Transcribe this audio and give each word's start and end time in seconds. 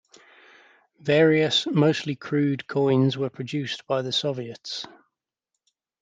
Various, 1.01 1.67
mostly 1.67 2.15
crude, 2.15 2.65
coins 2.67 3.19
were 3.19 3.29
produced 3.29 3.85
by 3.85 4.01
the 4.01 4.11
Soviets. 4.11 4.87